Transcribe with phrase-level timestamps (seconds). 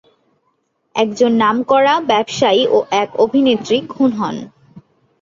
[0.95, 4.35] একজন নামকরা ব্যবসায়ী ও এক অভিনেত্রী খুন হন।